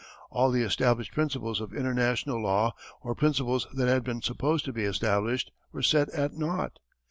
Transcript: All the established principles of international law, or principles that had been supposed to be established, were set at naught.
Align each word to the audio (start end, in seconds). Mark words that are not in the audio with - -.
All 0.31 0.49
the 0.49 0.63
established 0.63 1.11
principles 1.13 1.61
of 1.61 1.75
international 1.75 2.41
law, 2.41 2.73
or 3.03 3.13
principles 3.13 3.67
that 3.71 3.87
had 3.87 4.03
been 4.03 4.23
supposed 4.23 4.65
to 4.65 4.73
be 4.73 4.83
established, 4.83 5.51
were 5.71 5.83
set 5.83 6.09
at 6.09 6.33
naught. 6.33 6.79